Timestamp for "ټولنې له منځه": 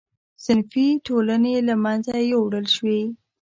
1.07-2.13